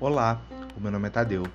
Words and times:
Olá, 0.00 0.40
o 0.74 0.80
meu 0.80 0.90
nome 0.90 1.08
é 1.08 1.10
Tadeu. 1.10 1.46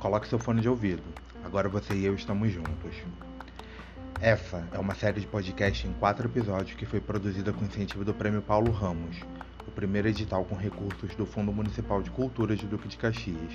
Coloque 0.00 0.26
seu 0.26 0.40
fone 0.40 0.60
de 0.60 0.68
ouvido. 0.68 1.04
Agora 1.44 1.68
você 1.68 1.94
e 1.94 2.04
eu 2.04 2.16
estamos 2.16 2.50
juntos. 2.50 2.96
Essa 4.20 4.66
é 4.72 4.78
uma 4.80 4.96
série 4.96 5.20
de 5.20 5.26
podcast 5.28 5.86
em 5.86 5.92
quatro 5.92 6.26
episódios 6.26 6.76
que 6.76 6.84
foi 6.84 7.00
produzida 7.00 7.52
com 7.52 7.64
incentivo 7.64 8.04
do 8.04 8.12
Prêmio 8.12 8.42
Paulo 8.42 8.72
Ramos, 8.72 9.20
o 9.64 9.70
primeiro 9.70 10.08
edital 10.08 10.44
com 10.44 10.56
recursos 10.56 11.14
do 11.14 11.24
Fundo 11.24 11.52
Municipal 11.52 12.02
de 12.02 12.10
Cultura 12.10 12.56
de 12.56 12.66
Duque 12.66 12.88
de 12.88 12.96
Caxias, 12.96 13.52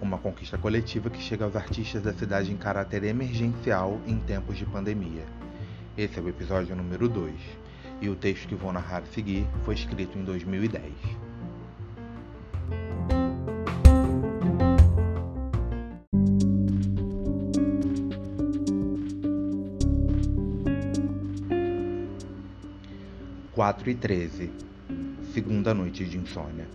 uma 0.00 0.18
conquista 0.18 0.56
coletiva 0.56 1.10
que 1.10 1.20
chega 1.20 1.44
aos 1.44 1.56
artistas 1.56 2.00
da 2.00 2.12
cidade 2.12 2.52
em 2.52 2.56
caráter 2.56 3.02
emergencial 3.02 4.00
em 4.06 4.20
tempos 4.20 4.56
de 4.56 4.64
pandemia. 4.66 5.26
Esse 5.98 6.20
é 6.20 6.22
o 6.22 6.28
episódio 6.28 6.74
número 6.76 7.08
2, 7.08 7.34
e 8.00 8.08
o 8.08 8.14
texto 8.14 8.46
que 8.46 8.54
vou 8.54 8.72
narrar 8.72 9.02
a 9.02 9.06
seguir 9.06 9.44
foi 9.64 9.74
escrito 9.74 10.16
em 10.16 10.22
2010. 10.22 10.84
Quatro 23.52 23.90
e 23.90 23.94
treze, 23.94 24.50
segunda 25.34 25.74
noite 25.74 26.04
de 26.04 26.16
insônia. 26.16 26.68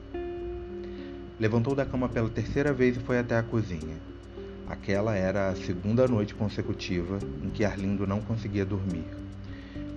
Levantou 1.39 1.73
da 1.73 1.85
cama 1.85 2.09
pela 2.09 2.29
terceira 2.29 2.73
vez 2.73 2.97
e 2.97 2.99
foi 2.99 3.17
até 3.17 3.37
a 3.37 3.43
cozinha. 3.43 4.14
Aquela 4.67 5.15
era 5.15 5.49
a 5.49 5.55
segunda 5.55 6.07
noite 6.07 6.33
consecutiva 6.33 7.19
em 7.43 7.49
que 7.51 7.63
Arlindo 7.63 8.07
não 8.07 8.19
conseguia 8.19 8.65
dormir. 8.65 9.05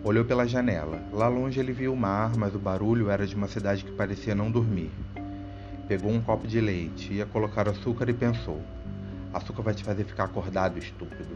Olhou 0.04 0.26
pela 0.26 0.46
janela. 0.46 1.02
Lá 1.10 1.26
longe 1.26 1.58
ele 1.58 1.72
viu 1.72 1.94
o 1.94 1.96
mar, 1.96 2.36
mas 2.36 2.54
o 2.54 2.58
barulho 2.58 3.08
era 3.08 3.26
de 3.26 3.34
uma 3.34 3.48
cidade 3.48 3.82
que 3.82 3.92
parecia 3.92 4.34
não 4.34 4.50
dormir. 4.50 4.90
Pegou 5.88 6.10
um 6.12 6.20
copo 6.20 6.46
de 6.46 6.60
leite, 6.60 7.14
ia 7.14 7.24
colocar 7.24 7.66
açúcar 7.66 8.10
e 8.10 8.12
pensou: 8.12 8.62
Açúcar 9.32 9.62
vai 9.62 9.74
te 9.74 9.82
fazer 9.82 10.04
ficar 10.04 10.24
acordado, 10.24 10.78
estúpido. 10.78 11.34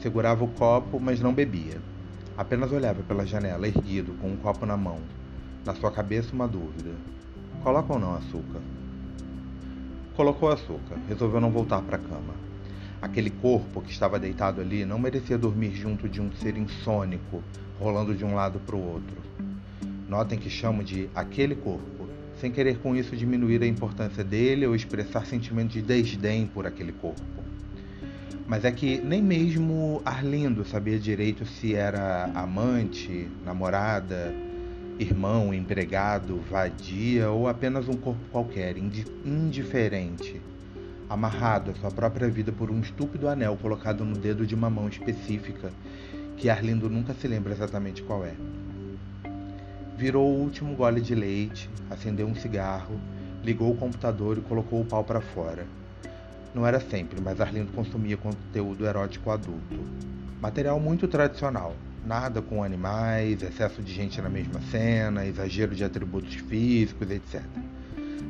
Segurava 0.00 0.42
o 0.42 0.48
copo, 0.48 0.98
mas 0.98 1.20
não 1.20 1.34
bebia. 1.34 1.82
Apenas 2.34 2.72
olhava 2.72 3.02
pela 3.02 3.26
janela, 3.26 3.68
erguido, 3.68 4.14
com 4.14 4.28
um 4.28 4.36
copo 4.36 4.64
na 4.64 4.76
mão. 4.76 5.00
Na 5.66 5.74
sua 5.74 5.90
cabeça, 5.90 6.32
uma 6.32 6.48
dúvida: 6.48 6.92
coloca 7.62 7.92
ou 7.92 7.98
não 7.98 8.14
açúcar? 8.14 8.60
Colocou 10.16 10.50
açúcar, 10.50 10.96
resolveu 11.06 11.42
não 11.42 11.50
voltar 11.50 11.82
para 11.82 11.96
a 11.96 12.00
cama. 12.00 12.34
Aquele 13.02 13.28
corpo 13.28 13.82
que 13.82 13.90
estava 13.90 14.18
deitado 14.18 14.62
ali 14.62 14.82
não 14.86 14.98
merecia 14.98 15.36
dormir 15.36 15.74
junto 15.74 16.08
de 16.08 16.22
um 16.22 16.32
ser 16.32 16.56
insônico, 16.56 17.42
rolando 17.78 18.14
de 18.14 18.24
um 18.24 18.34
lado 18.34 18.58
para 18.60 18.74
o 18.74 18.80
outro. 18.82 19.16
Notem 20.08 20.38
que 20.38 20.48
chamo 20.48 20.82
de 20.82 21.10
aquele 21.14 21.54
corpo, 21.54 22.08
sem 22.40 22.50
querer 22.50 22.78
com 22.78 22.96
isso 22.96 23.14
diminuir 23.14 23.62
a 23.62 23.66
importância 23.66 24.24
dele 24.24 24.66
ou 24.66 24.74
expressar 24.74 25.26
sentimento 25.26 25.72
de 25.72 25.82
desdém 25.82 26.46
por 26.46 26.66
aquele 26.66 26.92
corpo. 26.92 27.20
Mas 28.46 28.64
é 28.64 28.72
que 28.72 28.98
nem 28.98 29.22
mesmo 29.22 30.00
Arlindo 30.02 30.64
sabia 30.64 30.98
direito 30.98 31.44
se 31.44 31.74
era 31.74 32.30
amante, 32.34 33.28
namorada, 33.44 34.34
irmão, 34.98 35.52
empregado, 35.52 36.40
vadia 36.50 37.30
ou 37.30 37.48
apenas 37.48 37.88
um 37.88 37.96
corpo 37.96 38.20
qualquer, 38.30 38.76
indiferente, 38.78 40.40
amarrado 41.08 41.70
à 41.70 41.74
sua 41.74 41.90
própria 41.90 42.28
vida 42.28 42.50
por 42.50 42.70
um 42.70 42.80
estúpido 42.80 43.28
anel 43.28 43.56
colocado 43.60 44.04
no 44.04 44.16
dedo 44.16 44.46
de 44.46 44.54
uma 44.54 44.70
mão 44.70 44.88
específica, 44.88 45.70
que 46.36 46.48
Arlindo 46.48 46.88
nunca 46.88 47.12
se 47.14 47.28
lembra 47.28 47.52
exatamente 47.52 48.02
qual 48.02 48.24
é. 48.24 48.34
Virou 49.96 50.26
o 50.30 50.40
último 50.40 50.74
gole 50.74 51.00
de 51.00 51.14
leite, 51.14 51.70
acendeu 51.90 52.26
um 52.26 52.34
cigarro, 52.34 52.98
ligou 53.44 53.70
o 53.70 53.76
computador 53.76 54.38
e 54.38 54.42
colocou 54.42 54.80
o 54.80 54.84
pau 54.84 55.04
para 55.04 55.20
fora. 55.20 55.66
Não 56.54 56.66
era 56.66 56.80
sempre, 56.80 57.20
mas 57.20 57.40
Arlindo 57.40 57.72
consumia 57.72 58.16
conteúdo 58.16 58.86
erótico 58.86 59.30
adulto. 59.30 59.78
Material 60.40 60.80
muito 60.80 61.06
tradicional, 61.06 61.74
nada 62.06 62.40
com 62.40 62.62
animais, 62.62 63.42
excesso 63.42 63.82
de 63.82 63.92
gente 63.92 64.22
na 64.22 64.28
mesma 64.28 64.60
cena, 64.70 65.26
exagero 65.26 65.74
de 65.74 65.82
atributos 65.82 66.34
físicos, 66.34 67.10
etc. 67.10 67.42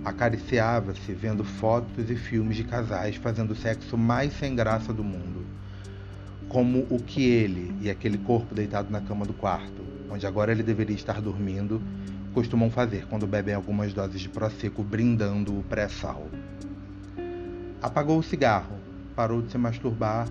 Acariciava-se 0.02 1.12
vendo 1.12 1.44
fotos 1.44 2.10
e 2.10 2.16
filmes 2.16 2.56
de 2.56 2.64
casais 2.64 3.16
fazendo 3.16 3.50
o 3.50 3.56
sexo 3.56 3.98
mais 3.98 4.32
sem 4.32 4.54
graça 4.54 4.92
do 4.92 5.04
mundo. 5.04 5.44
Como 6.48 6.86
o 6.88 6.98
que 6.98 7.22
ele 7.22 7.76
e 7.82 7.90
aquele 7.90 8.16
corpo 8.16 8.54
deitado 8.54 8.90
na 8.90 9.00
cama 9.00 9.26
do 9.26 9.34
quarto, 9.34 9.84
onde 10.10 10.26
agora 10.26 10.52
ele 10.52 10.62
deveria 10.62 10.96
estar 10.96 11.20
dormindo, 11.20 11.82
costumam 12.32 12.70
fazer 12.70 13.06
quando 13.08 13.26
bebem 13.26 13.54
algumas 13.54 13.92
doses 13.92 14.20
de 14.20 14.28
Prosecco 14.28 14.82
brindando 14.82 15.58
o 15.58 15.62
pré-sal. 15.64 16.28
Apagou 17.82 18.18
o 18.18 18.22
cigarro, 18.22 18.76
parou 19.14 19.42
de 19.42 19.50
se 19.50 19.58
masturbar. 19.58 20.28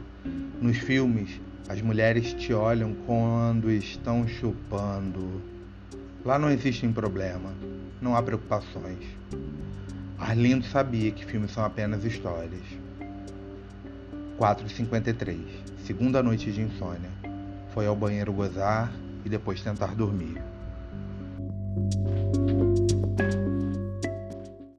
Nos 0.62 0.78
filmes, 0.78 1.42
as 1.68 1.82
mulheres 1.82 2.34
te 2.34 2.54
olham 2.54 2.94
quando 3.06 3.72
estão 3.72 4.28
chupando. 4.28 5.42
Lá 6.24 6.38
não 6.38 6.50
existem 6.50 6.92
problema, 6.92 7.54
não 8.02 8.16
há 8.16 8.22
preocupações. 8.22 9.00
Arlindo 10.18 10.66
sabia 10.66 11.12
que 11.12 11.26
filmes 11.26 11.52
são 11.52 11.66
apenas 11.66 12.04
histórias. 12.04 12.64
4h53, 14.40 15.40
segunda 15.86 16.22
noite 16.22 16.52
de 16.52 16.62
insônia. 16.62 17.10
Foi 17.74 17.88
ao 17.88 17.96
banheiro 17.96 18.32
gozar 18.32 18.92
e 19.24 19.30
depois 19.30 19.62
tentar 19.62 19.96
dormir. 19.96 20.42